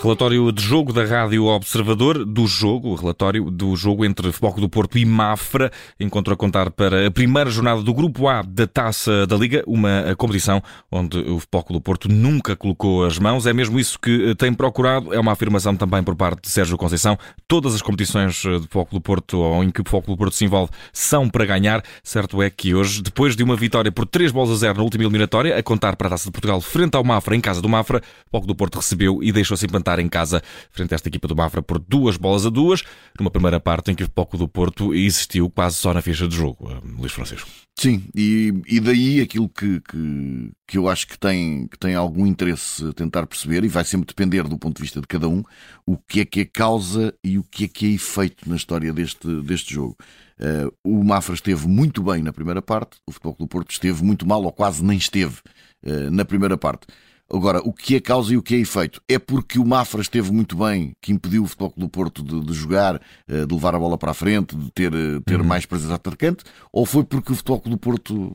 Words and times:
Relatório 0.00 0.52
de 0.52 0.62
jogo 0.62 0.92
da 0.92 1.04
Rádio 1.04 1.46
Observador, 1.46 2.24
do 2.24 2.46
jogo, 2.46 2.90
o 2.90 2.94
relatório 2.94 3.50
do 3.50 3.74
jogo 3.74 4.04
entre 4.04 4.30
Foco 4.30 4.60
do 4.60 4.68
Porto 4.68 4.96
e 4.96 5.04
Mafra. 5.04 5.72
Encontro 5.98 6.32
a 6.32 6.36
contar 6.36 6.70
para 6.70 7.08
a 7.08 7.10
primeira 7.10 7.50
jornada 7.50 7.82
do 7.82 7.92
Grupo 7.92 8.28
A 8.28 8.42
da 8.42 8.64
Taça 8.64 9.26
da 9.26 9.34
Liga, 9.34 9.64
uma 9.66 10.14
competição 10.16 10.62
onde 10.90 11.18
o 11.18 11.42
Foco 11.52 11.72
do 11.72 11.80
Porto 11.80 12.08
nunca 12.08 12.54
colocou 12.54 13.04
as 13.04 13.18
mãos. 13.18 13.44
É 13.44 13.52
mesmo 13.52 13.78
isso 13.78 13.98
que 13.98 14.36
tem 14.36 14.54
procurado, 14.54 15.12
é 15.12 15.18
uma 15.18 15.32
afirmação 15.32 15.74
também 15.74 16.00
por 16.04 16.14
parte 16.14 16.42
de 16.42 16.48
Sérgio 16.48 16.78
Conceição. 16.78 17.18
Todas 17.48 17.74
as 17.74 17.82
competições 17.82 18.36
de 18.36 18.68
Foco 18.70 18.94
do 18.94 19.00
Porto 19.00 19.38
ou 19.38 19.64
em 19.64 19.70
que 19.70 19.80
o 19.80 19.84
Foco 19.84 20.12
do 20.12 20.16
Porto 20.16 20.36
se 20.36 20.44
envolve 20.44 20.70
são 20.92 21.28
para 21.28 21.44
ganhar. 21.44 21.82
Certo 22.04 22.40
é 22.40 22.48
que 22.48 22.72
hoje, 22.72 23.02
depois 23.02 23.34
de 23.34 23.42
uma 23.42 23.56
vitória 23.56 23.90
por 23.90 24.06
3 24.06 24.30
bolas 24.30 24.50
a 24.52 24.54
0 24.54 24.78
na 24.78 24.84
última 24.84 25.02
eliminatória, 25.02 25.58
a 25.58 25.62
contar 25.62 25.96
para 25.96 26.06
a 26.06 26.10
Taça 26.10 26.26
de 26.26 26.30
Portugal 26.30 26.60
frente 26.60 26.94
ao 26.94 27.02
Mafra, 27.02 27.34
em 27.34 27.40
casa 27.40 27.60
do 27.60 27.68
Mafra, 27.68 28.00
Foco 28.30 28.46
do 28.46 28.54
Porto 28.54 28.76
recebeu 28.76 29.24
e 29.24 29.32
deixou-se 29.32 29.66
implantar 29.66 29.97
em 30.00 30.08
casa 30.08 30.42
frente 30.70 30.92
a 30.92 30.96
esta 30.96 31.08
equipa 31.08 31.28
do 31.28 31.36
Mafra 31.36 31.62
por 31.62 31.78
duas 31.78 32.16
bolas 32.16 32.46
a 32.46 32.50
duas, 32.50 32.82
numa 33.18 33.30
primeira 33.30 33.60
parte 33.60 33.90
em 33.90 33.94
que 33.94 34.04
o 34.04 34.10
Foco 34.14 34.36
do 34.36 34.48
Porto 34.48 34.94
existiu 34.94 35.50
quase 35.50 35.76
só 35.76 35.92
na 35.92 36.02
ficha 36.02 36.26
de 36.26 36.36
jogo. 36.36 36.70
Eh, 36.70 36.80
Luís 36.98 37.12
Francisco. 37.12 37.48
Sim, 37.78 38.02
e, 38.12 38.52
e 38.66 38.80
daí 38.80 39.20
aquilo 39.20 39.48
que, 39.48 39.80
que, 39.80 40.50
que, 40.66 40.76
eu 40.76 40.88
acho 40.88 41.06
que 41.06 41.16
tem, 41.16 41.68
que 41.68 41.78
tem 41.78 41.94
algum 41.94 42.26
interesse 42.26 42.92
tentar 42.94 43.24
perceber, 43.24 43.62
e 43.62 43.68
vai 43.68 43.84
sempre 43.84 44.08
depender 44.08 44.42
do 44.48 44.58
ponto 44.58 44.76
de 44.76 44.82
vista 44.82 45.00
de 45.00 45.06
cada 45.06 45.28
um, 45.28 45.44
o 45.86 45.96
que 45.96 46.20
é 46.20 46.24
que 46.24 46.40
é 46.40 46.44
causa 46.44 47.14
e 47.22 47.38
o 47.38 47.44
que 47.44 47.66
é 47.66 47.68
que 47.68 47.86
é 47.86 47.90
efeito 47.90 48.48
na 48.48 48.56
história 48.56 48.92
deste, 48.92 49.28
deste 49.42 49.74
jogo. 49.74 49.96
Uh, 50.40 50.72
o 50.82 51.04
Mafra 51.04 51.34
esteve 51.34 51.68
muito 51.68 52.02
bem 52.02 52.20
na 52.20 52.32
primeira 52.32 52.60
parte, 52.60 52.98
o 53.06 53.12
Futebol 53.12 53.36
do 53.38 53.46
Porto 53.46 53.70
esteve 53.70 54.02
muito 54.02 54.26
mal, 54.26 54.42
ou 54.42 54.52
quase 54.52 54.84
nem 54.84 54.98
esteve 54.98 55.36
uh, 55.84 56.10
na 56.10 56.24
primeira 56.24 56.58
parte. 56.58 56.84
Agora, 57.30 57.60
o 57.60 57.74
que 57.74 57.94
é 57.94 58.00
causa 58.00 58.32
e 58.32 58.38
o 58.38 58.42
que 58.42 58.54
é 58.54 58.58
efeito? 58.58 59.02
É 59.06 59.18
porque 59.18 59.58
o 59.58 59.64
Mafra 59.64 60.00
esteve 60.00 60.32
muito 60.32 60.56
bem, 60.56 60.94
que 61.00 61.12
impediu 61.12 61.42
o 61.42 61.46
Futebol 61.46 61.74
do 61.76 61.88
Porto 61.88 62.22
de, 62.22 62.40
de, 62.40 62.54
jogar, 62.54 63.00
eh, 63.28 63.44
de 63.44 63.54
levar 63.54 63.74
a 63.74 63.78
bola 63.78 63.98
para 63.98 64.12
a 64.12 64.14
frente, 64.14 64.56
de 64.56 64.70
ter, 64.70 64.94
eh, 64.94 65.20
ter 65.26 65.38
uhum. 65.38 65.46
mais 65.46 65.66
presença 65.66 65.94
atacante? 65.94 66.42
Ou 66.72 66.86
foi 66.86 67.04
porque 67.04 67.32
o 67.32 67.34
Futebol 67.36 67.62
do 67.66 67.76
Porto 67.76 68.34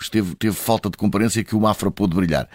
esteve, 0.00 0.34
teve 0.34 0.56
falta 0.56 0.90
de 0.90 0.96
comparência 0.96 1.44
que 1.44 1.54
o 1.54 1.60
Mafra 1.60 1.88
pôde 1.88 2.16
brilhar? 2.16 2.48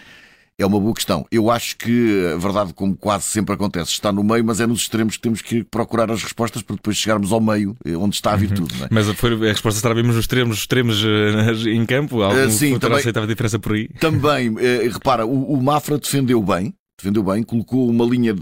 É 0.58 0.64
uma 0.64 0.80
boa 0.80 0.94
questão. 0.94 1.26
Eu 1.30 1.50
acho 1.50 1.76
que 1.76 2.32
a 2.32 2.36
verdade, 2.38 2.72
como 2.72 2.96
quase 2.96 3.24
sempre 3.24 3.54
acontece, 3.54 3.90
está 3.90 4.10
no 4.10 4.24
meio, 4.24 4.42
mas 4.42 4.58
é 4.58 4.66
nos 4.66 4.80
extremos 4.80 5.16
que 5.16 5.22
temos 5.22 5.42
que 5.42 5.62
procurar 5.62 6.10
as 6.10 6.22
respostas 6.22 6.62
para 6.62 6.76
depois 6.76 6.96
chegarmos 6.96 7.30
ao 7.30 7.42
meio, 7.42 7.76
eh, 7.84 7.94
onde 7.94 8.14
está 8.14 8.32
a 8.32 8.36
virtude. 8.36 8.74
Uhum. 8.78 8.86
É? 8.86 8.88
Mas 8.90 9.06
foi, 9.10 9.34
a 9.34 9.52
resposta 9.52 9.76
estará 9.76 9.94
mesmo 9.94 10.08
nos 10.08 10.18
extremos, 10.18 10.56
extremos 10.56 11.04
eh, 11.04 11.70
em 11.70 11.84
campo? 11.84 12.22
Algum 12.22 12.46
uh, 12.46 12.50
sim, 12.50 12.78
também, 12.78 12.98
a 12.98 13.26
diferença 13.26 13.58
por 13.58 13.72
aí? 13.72 13.88
Também, 14.00 14.48
uh, 14.48 14.90
repara, 14.90 15.26
o, 15.26 15.52
o 15.52 15.62
Mafra 15.62 15.98
defendeu 15.98 16.42
bem, 16.42 16.72
defendeu 16.98 17.22
bem, 17.22 17.42
colocou 17.42 17.90
uma 17.90 18.04
linha 18.06 18.34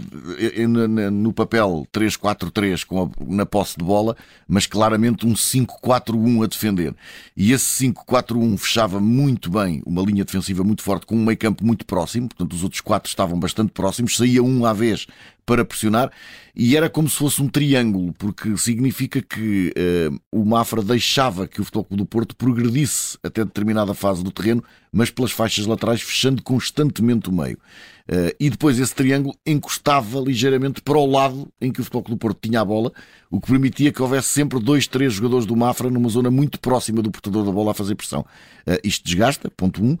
no 1.11 1.33
papel 1.33 1.85
3-4-3 1.93 2.85
na 3.27 3.45
posse 3.45 3.77
de 3.77 3.83
bola, 3.83 4.15
mas 4.47 4.65
claramente 4.65 5.27
um 5.27 5.33
5-4-1 5.33 6.43
a 6.43 6.47
defender. 6.47 6.95
E 7.35 7.51
esse 7.51 7.85
5-4-1 7.85 8.57
fechava 8.57 8.99
muito 9.01 9.49
bem 9.49 9.81
uma 9.85 10.01
linha 10.01 10.23
defensiva 10.23 10.63
muito 10.63 10.83
forte, 10.83 11.05
com 11.05 11.15
um 11.15 11.25
meio 11.25 11.37
campo 11.37 11.65
muito 11.65 11.85
próximo, 11.85 12.29
portanto 12.29 12.53
os 12.53 12.63
outros 12.63 12.79
quatro 12.79 13.09
estavam 13.09 13.37
bastante 13.37 13.71
próximos, 13.73 14.15
saía 14.15 14.41
um 14.41 14.65
à 14.65 14.71
vez 14.71 15.05
para 15.45 15.63
pressionar 15.63 16.11
e 16.55 16.75
era 16.75 16.89
como 16.89 17.09
se 17.09 17.17
fosse 17.17 17.41
um 17.41 17.47
triângulo, 17.47 18.13
porque 18.13 18.57
significa 18.57 19.21
que 19.21 19.73
uh, 19.77 20.19
o 20.31 20.45
Mafra 20.45 20.81
deixava 20.81 21.47
que 21.47 21.61
o 21.61 21.63
Futebol 21.65 21.85
do 21.91 22.05
Porto 22.05 22.35
progredisse 22.35 23.17
até 23.21 23.43
determinada 23.43 23.93
fase 23.93 24.23
do 24.23 24.31
terreno, 24.31 24.63
mas 24.91 25.11
pelas 25.11 25.31
faixas 25.31 25.65
laterais, 25.65 26.01
fechando 26.01 26.41
constantemente 26.41 27.29
o 27.29 27.33
meio. 27.33 27.59
Uh, 28.07 28.29
e 28.39 28.49
depois 28.51 28.79
esse 28.79 28.93
triângulo 28.93 29.35
encostava 29.45 30.19
ligeiramente 30.19 30.81
para 30.81 30.97
o 30.97 31.05
lado 31.05 31.51
em 31.59 31.71
que 31.71 31.81
o 31.81 31.83
Futebol 31.83 32.15
do 32.15 32.17
Porto 32.17 32.47
tinha 32.47 32.61
a 32.61 32.65
bola, 32.65 32.91
o 33.31 33.41
que 33.41 33.47
permitia 33.47 33.91
que 33.91 34.01
houvesse 34.01 34.27
sempre 34.27 34.59
dois, 34.59 34.85
três 34.85 35.13
jogadores 35.13 35.45
do 35.47 35.55
Mafra 35.55 35.89
numa 35.89 36.07
zona 36.09 36.29
muito 36.29 36.59
próxima 36.59 37.01
do 37.01 37.09
portador 37.09 37.43
da 37.43 37.51
bola 37.51 37.71
a 37.71 37.73
fazer 37.73 37.95
pressão. 37.95 38.21
Uh, 38.67 38.77
isto 38.83 39.03
desgasta, 39.03 39.49
ponto 39.49 39.83
um. 39.83 39.97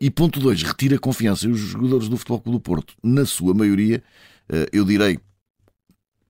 e 0.00 0.10
ponto 0.10 0.38
dois, 0.38 0.62
retira 0.62 0.98
confiança. 0.98 1.46
E 1.46 1.50
os 1.50 1.58
jogadores 1.58 2.08
do 2.08 2.16
Futebol 2.16 2.42
do 2.52 2.60
Porto, 2.60 2.94
na 3.02 3.24
sua 3.24 3.54
maioria, 3.54 4.02
eh, 4.50 4.68
eu 4.72 4.84
direi 4.84 5.18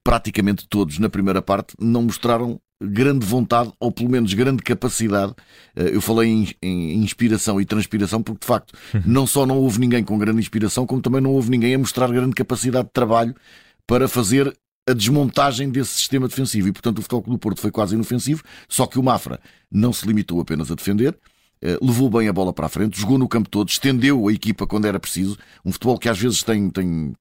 praticamente 0.04 0.66
todos 0.68 0.98
na 0.98 1.08
primeira 1.08 1.40
parte, 1.40 1.74
não 1.80 2.02
mostraram 2.02 2.60
grande 2.80 3.26
vontade 3.26 3.72
ou 3.78 3.92
pelo 3.92 4.10
menos 4.10 4.32
grande 4.32 4.62
capacidade. 4.62 5.34
Eh, 5.76 5.94
eu 5.94 6.00
falei 6.00 6.30
em, 6.30 6.48
em, 6.62 7.02
inspiração 7.02 7.60
e 7.60 7.64
transpiração 7.64 8.22
porque 8.22 8.40
de 8.40 8.46
facto 8.46 8.74
não 9.04 9.26
só 9.26 9.44
não 9.44 9.58
houve 9.58 9.78
ninguém 9.78 10.02
com 10.02 10.18
grande 10.18 10.40
inspiração, 10.40 10.86
como 10.86 11.02
também 11.02 11.20
não 11.20 11.32
houve 11.32 11.50
ninguém 11.50 11.74
a 11.74 11.78
mostrar 11.78 12.10
grande 12.10 12.34
capacidade 12.34 12.86
de 12.86 12.92
trabalho 12.92 13.34
para 13.86 14.08
fazer 14.08 14.56
a 14.88 14.92
desmontagem 14.92 15.70
desse 15.70 15.92
sistema 15.92 16.26
defensivo. 16.26 16.68
E 16.68 16.72
portanto 16.72 16.98
o 16.98 17.02
Futebol 17.02 17.22
do 17.22 17.38
Porto 17.38 17.60
foi 17.60 17.70
quase 17.70 17.94
inofensivo, 17.94 18.42
só 18.68 18.86
que 18.86 18.98
o 18.98 19.02
Mafra 19.02 19.40
não 19.70 19.92
se 19.92 20.06
limitou 20.06 20.40
apenas 20.40 20.70
a 20.70 20.74
defender. 20.74 21.16
Eh, 21.62 21.78
levou 21.82 22.08
bem 22.08 22.26
a 22.28 22.32
bola 22.32 22.52
para 22.52 22.66
a 22.66 22.68
frente, 22.70 22.98
jogou 22.98 23.18
no 23.18 23.28
campo 23.28 23.48
todo, 23.48 23.68
estendeu 23.68 24.28
a 24.28 24.32
equipa 24.32 24.66
quando 24.66 24.86
era 24.86 24.98
preciso. 24.98 25.36
Um 25.64 25.72
futebol 25.72 25.98
que 25.98 26.08
às 26.08 26.18
vezes 26.18 26.42
tem, 26.42 26.70
tem 26.70 27.14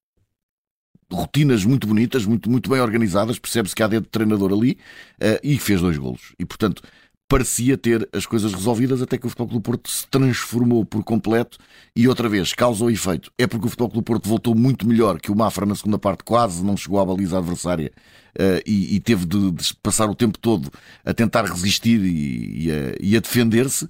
rotinas 1.12 1.66
muito 1.66 1.88
bonitas, 1.88 2.26
muito, 2.26 2.50
muito 2.50 2.70
bem 2.70 2.80
organizadas, 2.80 3.40
percebe-se 3.40 3.76
que 3.76 3.84
há 3.84 3.88
dedo 3.88 4.04
de 4.04 4.10
treinador 4.10 4.52
ali 4.52 4.78
uh, 5.22 5.40
e 5.44 5.58
fez 5.58 5.82
dois 5.82 5.98
golos. 5.98 6.34
E 6.40 6.46
portanto 6.46 6.82
parecia 7.30 7.78
ter 7.78 8.10
as 8.12 8.26
coisas 8.26 8.52
resolvidas 8.52 9.04
até 9.04 9.16
que 9.16 9.28
o 9.28 9.30
Futebol 9.30 9.60
do 9.60 9.62
Porto 9.62 9.88
se 9.88 10.08
transformou 10.08 10.84
por 10.84 11.04
completo 11.04 11.60
e 11.96 12.08
outra 12.08 12.28
vez 12.28 12.54
causou 12.54 12.90
efeito. 12.90 13.32
É 13.38 13.46
porque 13.46 13.68
o 13.68 13.70
Futebol 13.70 13.90
do 13.90 14.02
Porto 14.02 14.28
voltou 14.28 14.56
muito 14.56 14.88
melhor 14.88 15.22
que 15.22 15.32
o 15.32 15.36
Mafra 15.36 15.64
na 15.64 15.76
segunda 15.76 16.00
parte, 16.00 16.24
quase 16.24 16.64
não 16.64 16.76
chegou 16.76 17.00
à 17.00 17.06
baliza 17.06 17.38
adversária 17.38 17.92
uh, 18.36 18.62
e, 18.66 18.96
e, 18.96 19.00
teve 19.00 19.28
de, 19.28 19.52
de, 19.52 19.76
passar 19.76 20.10
o 20.10 20.16
tempo 20.16 20.40
todo 20.40 20.72
a 21.06 21.14
tentar 21.14 21.46
resistir 21.46 22.02
e, 22.02 22.66
e 22.66 22.72
a, 22.72 22.96
e 23.00 23.16
a 23.16 23.20
defender-se. 23.20 23.88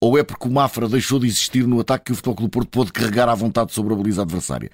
Ou 0.00 0.18
é 0.18 0.24
porque 0.24 0.48
o 0.48 0.50
Mafra 0.50 0.88
deixou 0.88 1.20
de 1.20 1.28
existir 1.28 1.66
no 1.66 1.78
ataque 1.78 2.06
que 2.06 2.12
o 2.12 2.16
Futebol 2.16 2.46
do 2.46 2.48
Porto 2.48 2.70
pôde 2.70 2.92
carregar 2.92 3.28
à 3.28 3.34
vontade 3.36 3.72
sobre 3.72 3.94
a 3.94 3.96
baliza 3.96 4.22
adversária? 4.22 4.70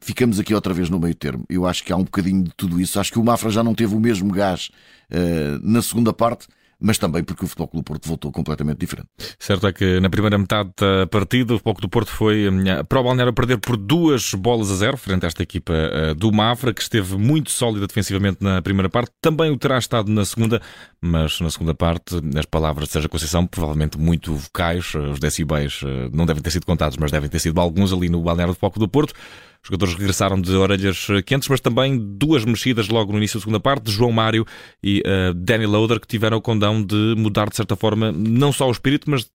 Ficamos 0.00 0.38
aqui 0.38 0.54
outra 0.54 0.72
vez 0.72 0.88
no 0.90 0.98
meio 0.98 1.14
termo. 1.14 1.44
Eu 1.48 1.66
acho 1.66 1.84
que 1.84 1.92
há 1.92 1.96
um 1.96 2.04
bocadinho 2.04 2.44
de 2.44 2.52
tudo 2.56 2.80
isso. 2.80 2.98
Acho 3.00 3.12
que 3.12 3.18
o 3.18 3.24
Mafra 3.24 3.50
já 3.50 3.62
não 3.62 3.74
teve 3.74 3.94
o 3.94 4.00
mesmo 4.00 4.32
gás 4.32 4.70
uh, 5.10 5.60
na 5.62 5.82
segunda 5.82 6.12
parte 6.12 6.46
mas 6.80 6.96
também 6.96 7.24
porque 7.24 7.44
o 7.44 7.48
Futebol 7.48 7.68
Clube 7.68 7.84
Porto 7.84 8.06
voltou 8.06 8.30
completamente 8.30 8.78
diferente. 8.78 9.08
Certo 9.38 9.66
é 9.66 9.72
que 9.72 9.98
na 10.00 10.08
primeira 10.08 10.38
metade 10.38 10.70
da 10.78 11.06
partida 11.06 11.54
o 11.54 11.58
Futebol 11.58 11.74
Clube 11.74 11.90
Porto 11.90 12.10
foi 12.10 12.46
eh, 12.46 12.82
para 12.84 13.00
o 13.00 13.02
Balneário 13.02 13.32
perder 13.32 13.58
por 13.58 13.76
duas 13.76 14.32
bolas 14.34 14.70
a 14.70 14.76
zero 14.76 14.96
frente 14.96 15.24
a 15.24 15.26
esta 15.26 15.42
equipa 15.42 15.72
uh, 15.72 16.14
do 16.14 16.30
Mafra, 16.30 16.72
que 16.72 16.80
esteve 16.80 17.16
muito 17.16 17.50
sólida 17.50 17.86
defensivamente 17.86 18.38
na 18.40 18.62
primeira 18.62 18.88
parte, 18.88 19.10
também 19.20 19.50
o 19.50 19.58
terá 19.58 19.78
estado 19.78 20.10
na 20.10 20.24
segunda, 20.24 20.62
mas 21.00 21.40
na 21.40 21.50
segunda 21.50 21.74
parte, 21.74 22.16
as 22.36 22.46
palavras 22.46 22.86
de 22.86 22.92
Sérgio 22.92 23.10
Conceição, 23.10 23.46
provavelmente 23.46 23.98
muito 23.98 24.34
vocais, 24.34 24.94
os 24.94 25.18
decibéis 25.18 25.80
não 26.12 26.26
devem 26.26 26.42
ter 26.42 26.50
sido 26.50 26.66
contados, 26.66 26.96
mas 26.96 27.10
devem 27.10 27.28
ter 27.28 27.38
sido 27.38 27.60
alguns 27.60 27.92
ali 27.92 28.08
no 28.08 28.22
Balneário 28.22 28.54
do 28.54 28.58
Futebol 28.58 28.86
do 28.86 28.88
Porto. 28.88 29.14
Os 29.62 29.68
jogadores 29.68 29.94
regressaram 29.94 30.40
de 30.40 30.52
orelhas 30.52 31.06
quentes, 31.26 31.48
mas 31.48 31.60
também 31.60 31.98
duas 31.98 32.44
mexidas 32.44 32.88
logo 32.88 33.12
no 33.12 33.18
início 33.18 33.38
da 33.38 33.42
segunda 33.42 33.60
parte, 33.60 33.90
João 33.90 34.12
Mário 34.12 34.46
e 34.82 35.00
uh, 35.00 35.34
Danny 35.34 35.66
Loader, 35.66 36.00
que 36.00 36.06
tiveram 36.06 36.38
o 36.38 36.42
condão 36.42 36.82
de 36.82 37.14
mudar, 37.16 37.48
de 37.48 37.56
certa 37.56 37.76
forma, 37.76 38.12
não 38.12 38.52
só 38.52 38.68
o 38.68 38.72
espírito, 38.72 39.10
mas 39.10 39.28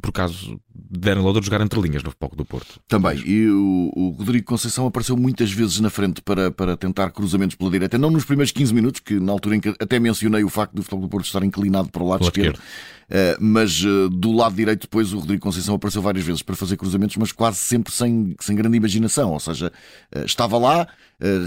por 0.00 0.10
acaso 0.10 0.60
deram 0.74 1.22
logo 1.22 1.40
de 1.40 1.46
jogar 1.46 1.60
entre 1.60 1.80
linhas 1.80 2.02
no 2.02 2.10
Foco 2.10 2.36
do 2.36 2.44
Porto. 2.44 2.80
Também, 2.88 3.18
e 3.26 3.48
o, 3.48 3.92
o, 3.94 4.10
Rodrigo 4.10 4.46
Conceição 4.46 4.86
apareceu 4.86 5.16
muitas 5.16 5.50
vezes 5.50 5.80
na 5.80 5.90
frente 5.90 6.22
para, 6.22 6.50
para 6.50 6.76
tentar 6.76 7.10
cruzamentos 7.10 7.56
pela 7.56 7.70
direita, 7.70 7.98
não 7.98 8.10
nos 8.10 8.24
primeiros 8.24 8.52
15 8.52 8.74
minutos, 8.74 9.00
que 9.00 9.18
na 9.18 9.32
altura 9.32 9.56
em 9.56 9.60
que 9.60 9.68
até 9.80 9.98
mencionei 9.98 10.44
o 10.44 10.48
facto 10.48 10.74
do 10.74 10.82
Futebol 10.82 11.02
do 11.02 11.08
Porto 11.08 11.26
estar 11.26 11.42
inclinado 11.42 11.90
para 11.90 12.02
o 12.02 12.08
lado, 12.08 12.24
esquerdo, 12.24 12.56
esquerdo. 12.56 12.60
Uh, 13.08 13.40
mas 13.40 13.82
uh, 13.84 14.10
do 14.10 14.32
lado 14.32 14.54
direito 14.54 14.82
depois 14.82 15.14
o 15.14 15.18
Rodrigo 15.18 15.42
Conceição 15.42 15.74
apareceu 15.74 16.02
várias 16.02 16.26
vezes 16.26 16.42
para 16.42 16.54
fazer 16.54 16.76
cruzamentos, 16.76 17.16
mas 17.16 17.32
quase 17.32 17.56
sempre 17.56 17.90
sem, 17.90 18.36
sem 18.38 18.54
grande 18.54 18.76
imaginação, 18.76 19.32
ou 19.32 19.40
seja, 19.40 19.72
uh, 20.14 20.24
estava 20.26 20.58
lá, 20.58 20.86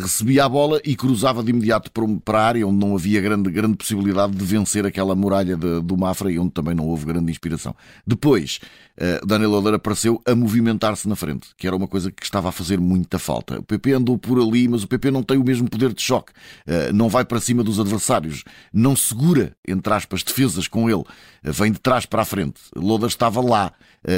recebia 0.02 0.44
a 0.44 0.50
bola 0.50 0.82
e 0.84 0.98
cruzava 0.98 1.42
de 1.42 1.52
imediato 1.52 1.90
para, 2.26 2.40
a 2.40 2.46
área 2.46 2.68
onde 2.68 2.78
não 2.78 2.94
havia 2.94 3.22
grande, 3.22 3.50
grande 3.50 3.78
possibilidade 3.78 4.34
de 4.36 4.44
vencer 4.44 4.86
aquela 4.86 5.16
muralha 5.16 5.56
de, 5.56 5.80
do 5.80 5.96
Mafra 5.96 6.30
e 6.30 6.38
onde 6.38 6.52
também 6.52 6.76
não 6.76 6.88
houve 6.88 7.06
grande 7.06 7.32
inspiração. 7.32 7.74
Depois, 8.06 8.31
uh, 8.36 9.26
Daniel 9.26 9.52
Oder 9.54 9.76
apareceu 9.76 10.22
a 10.26 10.36
movimentar-se 10.36 11.08
na 11.08 11.16
frente, 11.16 11.50
que 11.58 11.68
era 11.68 11.76
uma 11.76 11.88
coisa 11.88 12.12
que 12.12 12.24
estava 12.24 12.50
a 12.50 12.52
fazer 12.52 12.80
muita 12.80 13.20
falta. 13.20 13.60
O 13.60 13.64
PP 13.64 13.94
andou 13.94 14.18
por 14.18 14.40
ali, 14.40 14.68
mas 14.68 14.84
o 14.84 14.88
PP 14.88 15.12
não 15.12 15.24
tem 15.24 15.38
o 15.38 15.44
mesmo 15.44 15.70
poder 15.70 15.94
de 15.94 16.02
choque, 16.02 16.32
uh, 16.32 16.94
não 16.94 17.10
vai 17.10 17.26
para 17.26 17.40
cima 17.40 17.64
dos 17.64 17.80
adversários, 17.80 18.44
não 18.74 18.96
segura, 18.96 19.56
entre 19.68 19.94
aspas, 19.94 20.24
defesas 20.24 20.68
com 20.68 20.90
ele, 20.90 21.02
uh, 21.02 21.06
vem 21.44 21.72
de 21.72 21.80
trás 21.80 22.06
para 22.06 22.22
a 22.22 22.26
frente. 22.26 22.62
Loda 22.76 23.08
estava 23.08 23.42
lá 23.42 23.74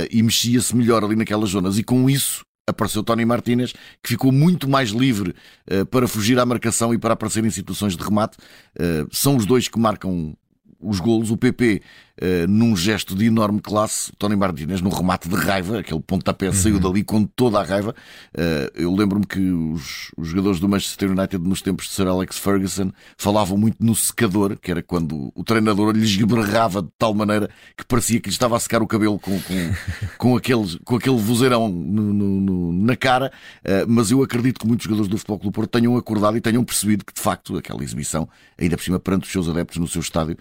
e 0.10 0.24
mexia-se 0.24 0.74
melhor 0.74 1.04
ali 1.04 1.14
naquelas 1.14 1.50
zonas, 1.50 1.78
e 1.78 1.84
com 1.84 2.10
isso 2.10 2.46
apareceu 2.68 3.04
Tony 3.04 3.26
Martínez, 3.26 3.74
que 4.02 4.10
ficou 4.10 4.32
muito 4.32 4.70
mais 4.70 4.90
livre 4.90 5.36
uh, 5.72 5.86
para 5.86 6.08
fugir 6.08 6.40
à 6.40 6.46
marcação 6.46 6.94
e 6.94 6.98
para 6.98 7.14
aparecer 7.14 7.44
em 7.44 7.50
situações 7.50 7.96
de 7.96 8.04
remate. 8.04 8.38
Uh, 8.78 9.08
são 9.12 9.36
os 9.36 9.46
dois 9.46 9.68
que 9.68 9.80
marcam 9.80 10.36
os 10.84 11.00
golos, 11.00 11.32
o 11.32 11.38
PP 11.38 11.82
Uh, 12.22 12.46
num 12.48 12.78
gesto 12.78 13.16
de 13.16 13.26
enorme 13.26 13.60
classe, 13.60 14.12
Tony 14.20 14.36
Martinez, 14.36 14.82
num 14.82 14.92
remate 14.92 15.28
de 15.28 15.34
raiva, 15.34 15.80
aquele 15.80 16.00
pontapé 16.00 16.46
uhum. 16.46 16.54
saiu 16.54 16.80
dali 16.80 17.04
com 17.04 17.26
toda 17.26 17.60
a 17.60 17.64
raiva. 17.64 17.96
Uh, 18.38 18.70
eu 18.76 18.94
lembro-me 18.94 19.26
que 19.26 19.40
os, 19.40 20.12
os, 20.16 20.28
jogadores 20.28 20.60
do 20.60 20.70
Manchester 20.70 21.10
United, 21.10 21.44
nos 21.44 21.64
tempos 21.64 21.86
de 21.86 21.94
Sir 21.94 22.06
Alex 22.06 22.38
Ferguson, 22.38 22.92
falavam 23.18 23.58
muito 23.58 23.84
no 23.84 23.96
secador, 23.96 24.56
que 24.62 24.70
era 24.70 24.84
quando 24.84 25.32
o 25.34 25.44
treinador 25.44 25.92
lhes 25.92 26.16
berrava 26.16 26.84
de 26.84 26.90
tal 27.00 27.16
maneira 27.16 27.50
que 27.76 27.84
parecia 27.84 28.20
que 28.20 28.30
lhe 28.30 28.34
estava 28.34 28.56
a 28.56 28.60
secar 28.60 28.84
o 28.84 28.88
cabelo 28.88 29.18
com, 29.18 29.42
com, 29.42 29.74
com, 30.20 30.38
aquele, 30.38 30.80
com 30.86 30.98
aquele 30.98 31.18
vozeirão 31.18 31.68
no, 31.68 32.14
no, 32.14 32.42
no, 32.42 32.74
na 32.74 32.96
cara. 32.96 33.32
Uh, 33.66 33.90
mas 33.90 34.12
eu 34.12 34.22
acredito 34.22 34.60
que 34.60 34.68
muitos 34.68 34.84
jogadores 34.84 35.10
do 35.10 35.18
Futebol 35.18 35.40
Clube 35.40 35.56
Porto 35.56 35.72
tenham 35.72 35.98
acordado 35.98 36.38
e 36.38 36.42
tenham 36.42 36.64
percebido 36.64 37.04
que, 37.04 37.14
de 37.14 37.22
facto, 37.22 37.58
aquela 37.58 37.84
exibição, 37.84 38.30
ainda 38.56 38.78
por 38.78 38.84
cima 38.84 39.00
perante 39.00 39.26
os 39.26 39.32
seus 39.32 39.50
adeptos 39.50 39.78
no 39.78 39.88
seu 39.88 40.00
estádio, 40.00 40.38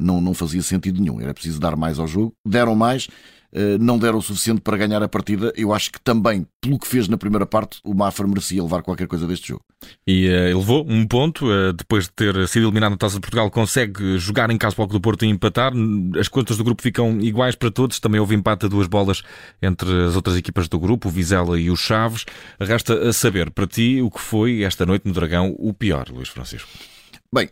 não, 0.00 0.20
não 0.20 0.34
fazia 0.34 0.62
sentido 0.62 1.00
nenhum. 1.00 1.20
Era 1.20 1.34
preciso 1.34 1.60
dar 1.60 1.76
mais 1.76 1.98
ao 1.98 2.06
jogo. 2.06 2.34
Deram 2.46 2.74
mais, 2.74 3.08
eh, 3.54 3.78
não 3.78 3.96
deram 3.96 4.18
o 4.18 4.22
suficiente 4.22 4.60
para 4.60 4.76
ganhar 4.76 5.00
a 5.02 5.08
partida. 5.08 5.52
Eu 5.56 5.72
acho 5.72 5.92
que 5.92 6.00
também, 6.00 6.44
pelo 6.60 6.76
que 6.76 6.88
fez 6.88 7.06
na 7.06 7.16
primeira 7.16 7.46
parte, 7.46 7.78
o 7.84 7.94
Mafra 7.94 8.26
merecia 8.26 8.60
levar 8.60 8.82
qualquer 8.82 9.06
coisa 9.06 9.28
deste 9.28 9.48
jogo. 9.48 9.62
E 10.04 10.28
uh, 10.28 10.58
levou 10.58 10.84
um 10.88 11.06
ponto, 11.06 11.46
uh, 11.46 11.72
depois 11.72 12.04
de 12.04 12.12
ter 12.12 12.48
sido 12.48 12.66
eliminado 12.66 12.92
na 12.92 12.96
Taça 12.96 13.14
de 13.14 13.20
Portugal, 13.20 13.48
consegue 13.50 14.18
jogar 14.18 14.50
em 14.50 14.58
casa 14.58 14.74
do 14.74 15.00
Porto 15.00 15.24
e 15.24 15.28
empatar. 15.28 15.72
As 16.18 16.26
contas 16.26 16.56
do 16.56 16.64
grupo 16.64 16.82
ficam 16.82 17.20
iguais 17.20 17.54
para 17.54 17.70
todos. 17.70 18.00
Também 18.00 18.18
houve 18.18 18.34
empate 18.34 18.66
a 18.66 18.68
duas 18.68 18.88
bolas 18.88 19.22
entre 19.62 19.88
as 20.06 20.16
outras 20.16 20.36
equipas 20.36 20.68
do 20.68 20.80
grupo, 20.80 21.08
o 21.08 21.12
Vizela 21.12 21.58
e 21.60 21.70
o 21.70 21.76
Chaves. 21.76 22.24
Resta 22.58 23.08
a 23.08 23.12
saber 23.12 23.52
para 23.52 23.68
ti 23.68 24.02
o 24.02 24.10
que 24.10 24.20
foi 24.20 24.62
esta 24.62 24.84
noite 24.84 25.06
no 25.06 25.14
Dragão 25.14 25.54
o 25.58 25.72
pior, 25.72 26.08
Luís 26.10 26.28
Francisco. 26.28 26.68
Bem, 27.32 27.48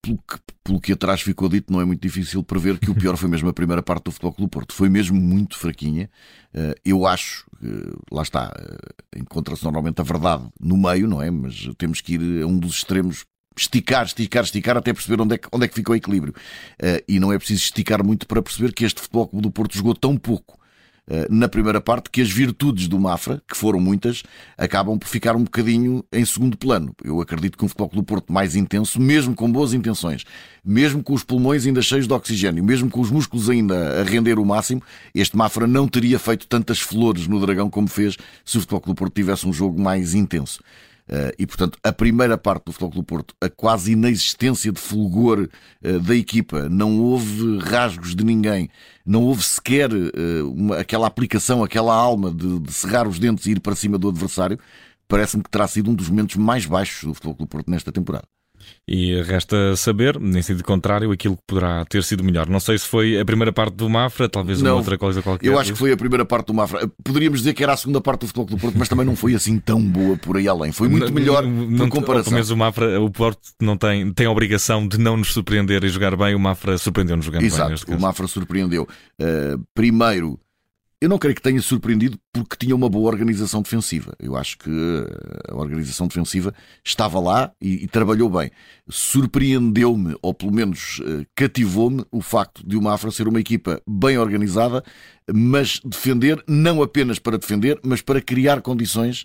pelo 0.00 0.18
que, 0.18 0.38
pelo 0.64 0.80
que 0.80 0.92
atrás 0.92 1.20
ficou 1.20 1.48
dito, 1.48 1.72
não 1.72 1.80
é 1.80 1.84
muito 1.84 2.00
difícil 2.00 2.42
prever 2.42 2.78
que 2.78 2.90
o 2.90 2.94
pior 2.94 3.16
foi 3.16 3.28
mesmo 3.28 3.48
a 3.48 3.52
primeira 3.52 3.82
parte 3.82 4.04
do 4.04 4.12
Futebol 4.12 4.32
Clube 4.32 4.50
Porto. 4.50 4.74
Foi 4.74 4.88
mesmo 4.88 5.20
muito 5.20 5.56
fraquinha. 5.56 6.10
Eh, 6.54 6.74
eu 6.84 7.06
acho, 7.06 7.46
lá 8.10 8.22
está, 8.22 8.52
eh, 8.58 9.18
encontra-se 9.18 9.64
normalmente 9.64 10.00
a 10.00 10.04
verdade 10.04 10.48
no 10.60 10.76
meio, 10.76 11.08
não 11.08 11.22
é? 11.22 11.30
Mas 11.30 11.68
temos 11.76 12.00
que 12.00 12.14
ir 12.14 12.42
a 12.42 12.46
um 12.46 12.58
dos 12.58 12.76
extremos 12.76 13.24
esticar, 13.58 14.06
esticar, 14.06 14.44
esticar 14.44 14.76
até 14.76 14.92
perceber 14.92 15.20
onde 15.20 15.34
é 15.34 15.38
que, 15.38 15.48
onde 15.52 15.64
é 15.64 15.68
que 15.68 15.74
ficou 15.74 15.94
o 15.94 15.96
equilíbrio. 15.96 16.32
Uh, 16.80 17.02
e 17.08 17.18
não 17.18 17.32
é 17.32 17.38
preciso 17.38 17.62
esticar 17.62 18.04
muito 18.04 18.26
para 18.26 18.42
perceber 18.42 18.72
que 18.72 18.84
este 18.84 19.00
Futebol 19.00 19.28
Clube 19.28 19.42
do 19.42 19.50
Porto 19.50 19.76
jogou 19.76 19.94
tão 19.94 20.16
pouco 20.16 20.56
eh, 20.56 20.57
na 21.30 21.48
primeira 21.48 21.80
parte 21.80 22.10
que 22.10 22.20
as 22.20 22.30
virtudes 22.30 22.88
do 22.88 22.98
Mafra, 22.98 23.42
que 23.48 23.56
foram 23.56 23.80
muitas, 23.80 24.22
acabam 24.56 24.98
por 24.98 25.08
ficar 25.08 25.34
um 25.36 25.44
bocadinho 25.44 26.04
em 26.12 26.24
segundo 26.24 26.56
plano. 26.56 26.94
Eu 27.02 27.20
acredito 27.20 27.56
que 27.56 27.64
um 27.64 27.68
futebol 27.68 27.90
do 27.92 28.02
Porto 28.02 28.32
mais 28.32 28.54
intenso, 28.54 29.00
mesmo 29.00 29.34
com 29.34 29.50
boas 29.50 29.72
intenções, 29.72 30.24
mesmo 30.64 31.02
com 31.02 31.14
os 31.14 31.24
pulmões 31.24 31.66
ainda 31.66 31.80
cheios 31.80 32.06
de 32.06 32.12
oxigênio, 32.12 32.62
mesmo 32.62 32.90
com 32.90 33.00
os 33.00 33.10
músculos 33.10 33.48
ainda 33.48 34.00
a 34.00 34.04
render 34.04 34.38
o 34.38 34.44
máximo, 34.44 34.82
este 35.14 35.36
Mafra 35.36 35.66
não 35.66 35.88
teria 35.88 36.18
feito 36.18 36.46
tantas 36.46 36.80
flores 36.80 37.26
no 37.26 37.40
Dragão 37.40 37.70
como 37.70 37.88
fez 37.88 38.16
se 38.44 38.58
o 38.58 38.60
futebol 38.60 38.82
do 38.86 38.94
Porto 38.94 39.14
tivesse 39.14 39.46
um 39.46 39.52
jogo 39.52 39.80
mais 39.80 40.14
intenso. 40.14 40.60
Uh, 41.08 41.32
e, 41.38 41.46
portanto, 41.46 41.78
a 41.82 41.90
primeira 41.90 42.36
parte 42.36 42.66
do 42.66 42.72
Futebol 42.72 42.96
do 42.96 43.02
Porto, 43.02 43.34
a 43.40 43.48
quase 43.48 43.92
inexistência 43.92 44.70
de 44.70 44.78
fulgor 44.78 45.48
uh, 45.82 46.00
da 46.00 46.14
equipa, 46.14 46.68
não 46.68 47.00
houve 47.00 47.58
rasgos 47.58 48.14
de 48.14 48.22
ninguém, 48.22 48.68
não 49.06 49.22
houve 49.22 49.42
sequer 49.42 49.90
uh, 49.90 50.52
uma, 50.52 50.76
aquela 50.76 51.06
aplicação, 51.06 51.64
aquela 51.64 51.94
alma 51.94 52.30
de, 52.30 52.60
de 52.60 52.72
cerrar 52.72 53.08
os 53.08 53.18
dentes 53.18 53.46
e 53.46 53.52
ir 53.52 53.60
para 53.60 53.74
cima 53.74 53.96
do 53.96 54.10
adversário, 54.10 54.58
parece-me 55.08 55.42
que 55.42 55.50
terá 55.50 55.66
sido 55.66 55.90
um 55.90 55.94
dos 55.94 56.10
momentos 56.10 56.36
mais 56.36 56.66
baixos 56.66 57.04
do 57.04 57.14
Futebol 57.14 57.34
do 57.34 57.46
Porto 57.46 57.70
nesta 57.70 57.90
temporada. 57.90 58.26
E 58.86 59.20
resta 59.22 59.76
saber, 59.76 60.16
em 60.16 60.42
sentido 60.42 60.64
contrário, 60.64 61.10
aquilo 61.10 61.36
que 61.36 61.42
poderá 61.46 61.84
ter 61.84 62.02
sido 62.02 62.24
melhor. 62.24 62.48
Não 62.48 62.60
sei 62.60 62.78
se 62.78 62.86
foi 62.86 63.18
a 63.18 63.24
primeira 63.24 63.52
parte 63.52 63.74
do 63.74 63.88
Mafra, 63.88 64.28
talvez 64.28 64.62
não, 64.62 64.72
uma 64.72 64.76
outra 64.78 64.96
coisa 64.96 65.20
qualquer. 65.20 65.46
Eu 65.46 65.58
acho 65.58 65.72
que 65.72 65.78
foi 65.78 65.92
a 65.92 65.96
primeira 65.96 66.24
parte 66.24 66.46
do 66.46 66.54
Mafra. 66.54 66.90
Poderíamos 67.04 67.40
dizer 67.40 67.54
que 67.54 67.62
era 67.62 67.72
a 67.72 67.76
segunda 67.76 68.00
parte 68.00 68.20
do 68.20 68.26
Futebol 68.28 68.46
do 68.46 68.56
Porto, 68.56 68.78
mas 68.78 68.88
também 68.88 69.04
não 69.04 69.14
foi 69.14 69.34
assim 69.34 69.58
tão 69.58 69.80
boa 69.82 70.16
por 70.16 70.36
aí 70.36 70.48
além. 70.48 70.72
Foi 70.72 70.88
muito 70.88 71.12
melhor 71.12 71.44
por 71.76 71.88
comparação. 71.88 72.32
Menos 72.32 72.50
o 72.50 72.56
Mafra, 72.56 73.00
o 73.00 73.10
Porto 73.10 73.40
não 73.60 73.76
tem, 73.76 74.12
tem 74.12 74.26
a 74.26 74.30
obrigação 74.30 74.86
de 74.86 74.98
não 74.98 75.16
nos 75.16 75.32
surpreender 75.32 75.84
e 75.84 75.88
jogar 75.88 76.16
bem. 76.16 76.34
O 76.34 76.38
Mafra 76.38 76.78
surpreendeu-nos 76.78 77.24
jogando 77.24 77.42
Exato, 77.42 77.86
bem. 77.86 77.96
o 77.96 78.00
Mafra 78.00 78.26
surpreendeu. 78.26 78.88
Uh, 79.20 79.62
primeiro, 79.74 80.38
eu 81.00 81.08
não 81.08 81.18
creio 81.18 81.34
que 81.36 81.42
tenha 81.42 81.60
surpreendido 81.62 82.18
porque 82.32 82.56
tinha 82.56 82.74
uma 82.74 82.88
boa 82.88 83.08
organização 83.08 83.62
defensiva. 83.62 84.14
Eu 84.18 84.36
acho 84.36 84.58
que 84.58 84.70
a 85.48 85.54
organização 85.54 86.08
defensiva 86.08 86.52
estava 86.84 87.20
lá 87.20 87.52
e, 87.60 87.84
e 87.84 87.86
trabalhou 87.86 88.28
bem. 88.28 88.50
Surpreendeu-me, 88.88 90.16
ou 90.20 90.34
pelo 90.34 90.52
menos 90.52 90.98
uh, 90.98 91.24
cativou-me, 91.36 92.04
o 92.10 92.20
facto 92.20 92.66
de 92.66 92.76
o 92.76 92.82
Mafra 92.82 93.12
ser 93.12 93.28
uma 93.28 93.38
equipa 93.38 93.80
bem 93.86 94.18
organizada, 94.18 94.82
mas 95.32 95.80
defender 95.84 96.42
não 96.48 96.82
apenas 96.82 97.20
para 97.20 97.38
defender, 97.38 97.78
mas 97.84 98.02
para 98.02 98.20
criar 98.20 98.60
condições 98.60 99.24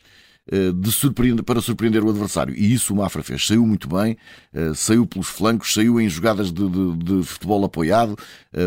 uh, 0.51 0.71
de 0.73 0.91
surpreender, 0.91 1.43
para 1.43 1.59
surpreender 1.59 2.03
o 2.03 2.09
adversário. 2.11 2.53
E 2.55 2.71
isso 2.71 2.93
o 2.93 2.97
Mafra 2.97 3.23
fez. 3.23 3.47
Saiu 3.47 3.65
muito 3.65 3.89
bem, 3.89 4.15
saiu 4.75 5.07
pelos 5.07 5.27
flancos, 5.27 5.73
saiu 5.73 5.99
em 5.99 6.07
jogadas 6.07 6.51
de, 6.51 6.69
de, 6.69 6.97
de 6.97 7.23
futebol 7.23 7.65
apoiado, 7.65 8.15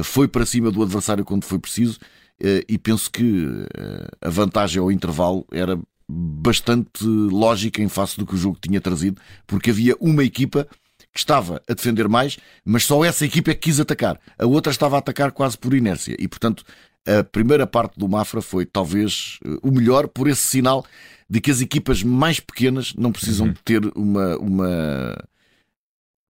foi 0.02 0.26
para 0.26 0.44
cima 0.44 0.72
do 0.72 0.82
adversário 0.82 1.24
quando 1.24 1.44
foi 1.44 1.60
preciso 1.60 2.00
eh, 2.00 2.25
e 2.68 2.78
penso 2.78 3.10
que 3.10 3.46
eh, 3.76 4.08
a 4.20 4.30
vantagem 4.30 4.80
ao 4.80 4.92
intervalo 4.92 5.46
era 5.50 5.78
bastante 6.08 7.04
lógica 7.04 7.82
em 7.82 7.88
face 7.88 8.18
do 8.18 8.26
que 8.26 8.34
o 8.34 8.38
jogo 8.38 8.58
tinha 8.60 8.80
trazido, 8.80 9.20
porque 9.46 9.70
havia 9.70 9.96
uma 10.00 10.22
equipa 10.22 10.68
que 11.12 11.18
estava 11.18 11.62
a 11.68 11.72
defender 11.72 12.08
mais, 12.08 12.38
mas 12.64 12.84
só 12.84 13.04
essa 13.04 13.24
equipa 13.24 13.50
é 13.50 13.54
que 13.54 13.60
quis 13.60 13.80
atacar. 13.80 14.20
A 14.38 14.46
outra 14.46 14.70
estava 14.70 14.96
a 14.96 14.98
atacar 14.98 15.32
quase 15.32 15.56
por 15.56 15.72
inércia. 15.72 16.14
E, 16.18 16.28
portanto, 16.28 16.62
a 17.06 17.24
primeira 17.24 17.66
parte 17.66 17.98
do 17.98 18.08
Mafra 18.08 18.42
foi 18.42 18.66
talvez 18.66 19.38
eh, 19.44 19.58
o 19.62 19.70
melhor 19.70 20.06
por 20.08 20.28
esse 20.28 20.42
sinal 20.42 20.84
de 21.28 21.40
que 21.40 21.50
as 21.50 21.60
equipas 21.60 22.02
mais 22.02 22.38
pequenas 22.38 22.94
não 22.94 23.10
precisam 23.10 23.48
uhum. 23.48 23.54
ter 23.64 23.82
uma, 23.96 24.36
uma 24.36 25.16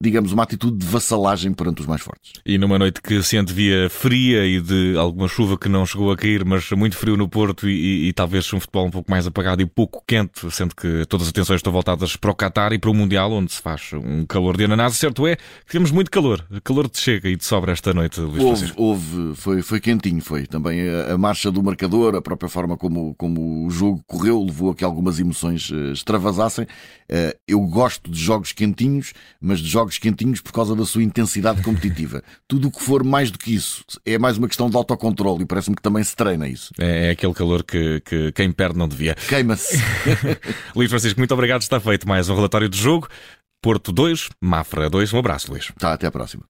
digamos, 0.02 0.32
uma 0.32 0.43
atitude 0.43 0.76
de 0.76 0.87
vassalagem 0.87 1.54
perante 1.54 1.81
os 1.81 1.87
mais 1.87 2.02
fortes. 2.02 2.32
E 2.44 2.58
numa 2.58 2.78
noite 2.78 3.00
que 3.00 3.22
se 3.22 3.37
antevia 3.38 3.88
fria 3.88 4.44
e 4.44 4.60
de 4.60 4.94
alguma 4.98 5.26
chuva 5.26 5.56
que 5.56 5.69
não 5.69 5.87
chegou 5.87 6.12
a 6.12 6.16
cair, 6.16 6.44
mas 6.44 6.70
muito 6.72 6.96
frio 6.96 7.16
no 7.16 7.26
Porto 7.28 7.66
e, 7.66 7.72
e, 7.72 8.08
e, 8.08 8.12
talvez 8.12 8.52
um 8.52 8.60
futebol 8.60 8.87
um 8.87 8.90
pouco 8.90 9.10
mais 9.10 9.26
apagado 9.26 9.62
e 9.62 9.66
pouco 9.66 10.02
quente, 10.06 10.50
sendo 10.50 10.76
que 10.76 11.06
todas 11.06 11.26
as 11.26 11.31
atenções 11.31 11.58
estão 11.58 11.72
voltadas 11.72 12.14
para 12.14 12.31
o 12.31 12.34
Qatar 12.34 12.75
e 12.75 12.78
para 12.78 12.90
o 12.90 12.94
Mundial, 12.94 13.32
onde 13.32 13.52
se 13.52 13.60
faz 13.62 13.93
um 13.94 14.26
calor 14.26 14.56
de 14.56 14.64
ananás. 14.64 14.96
Certo 14.96 15.26
é 15.26 15.37
que 15.37 15.72
temos 15.72 15.90
muito 15.90 16.10
calor, 16.10 16.46
calor 16.62 16.91
de 16.91 16.98
chega 16.98 17.29
e 17.29 17.36
de 17.36 17.44
sobra 17.44 17.72
esta 17.72 17.94
noite, 17.94 18.20
Luís 18.20 18.43
Houve, 18.43 18.72
houve 18.76 19.34
foi, 19.36 19.62
foi 19.62 19.81
quentinho, 19.81 20.20
foi. 20.20 20.46
Também 20.46 20.88
a, 20.88 21.15
a, 21.15 21.19
marcha 21.19 21.50
do 21.50 21.62
marcador, 21.62 22.15
a 22.15 22.22
própria 22.22 22.48
forma 22.48 22.76
como, 22.76 23.15
como 23.15 23.67
o 23.67 23.70
jogo 23.70 24.03
correu, 24.06 24.44
levou 24.44 24.70
a 24.70 24.74
que 24.74 24.84
algumas 24.84 25.19
emoções 25.19 25.70
uh, 25.70 25.93
extravasassem. 25.93 26.65
Uh, 26.65 27.36
eu 27.48 27.60
gosto 27.60 28.10
de 28.10 28.19
jogos 28.19 28.53
quentinhos, 28.53 29.12
mas 29.41 29.60
de 29.60 29.69
jogos 29.69 29.85
jogos 29.86 29.98
quentinhos 29.98 30.40
por 30.40 30.52
causa 30.52 30.74
da 30.74 30.84
sua 30.84 31.02
intensidade 31.02 31.62
competitiva. 31.62 32.22
Tudo 32.48 32.69
o 32.69 32.70
que 32.70 32.82
for 32.82 33.05
mais 33.05 33.31
do 33.31 33.38
que 33.38 33.55
isso 33.55 33.84
é 34.05 34.19
mais 34.19 34.36
uma 34.36 34.48
questão 34.48 34.69
de 34.69 34.76
autocontrole 34.76 35.43
e 35.43 35.46
parece-me 35.46 35.76
que 35.76 35.82
também 35.82 36.02
se 36.02 36.14
treina 36.14 36.48
isso. 36.48 36.72
É, 36.78 37.08
é 37.08 37.10
aquele 37.10 37.32
calor 37.32 37.62
que, 37.62 38.00
que 38.00 38.32
quem 38.32 38.50
perde 38.52 38.78
não 38.78 38.88
devia. 38.88 39.14
Queima-se. 39.14 39.78
Luís 40.74 40.90
Francisco, 40.90 41.20
muito 41.20 41.32
obrigado. 41.32 41.62
Está 41.62 41.81
feito 41.81 42.06
mais 42.08 42.28
um 42.28 42.34
relatório 42.34 42.69
de 42.69 42.78
jogo. 42.78 43.08
Porto 43.62 43.93
2, 43.93 44.28
Mafra 44.40 44.90
2. 44.90 45.12
Um 45.12 45.19
abraço, 45.19 45.50
Luís. 45.50 45.72
Tá, 45.78 45.93
até 45.93 46.06
a 46.06 46.10
próxima. 46.10 46.44